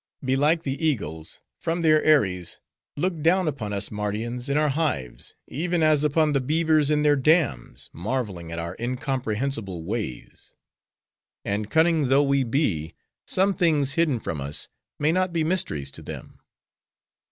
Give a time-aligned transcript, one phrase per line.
[0.25, 2.59] Belike, the eagles, from their eyries
[2.97, 7.15] look down upon us Mardians, in our hives, even as upon the beavers in their
[7.15, 10.55] dams, marveling at our incomprehensible ways.
[11.45, 12.95] And cunning though we be,
[13.27, 16.39] some things, hidden from us, may not be mysteries to them.